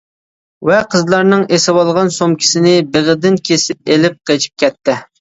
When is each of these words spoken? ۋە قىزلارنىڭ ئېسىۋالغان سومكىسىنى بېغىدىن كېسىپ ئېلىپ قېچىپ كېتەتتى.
ۋە 0.69 0.77
قىزلارنىڭ 0.95 1.43
ئېسىۋالغان 1.59 2.11
سومكىسىنى 2.17 2.75
بېغىدىن 2.97 3.41
كېسىپ 3.51 3.93
ئېلىپ 3.97 4.21
قېچىپ 4.29 4.61
كېتەتتى. 4.61 5.03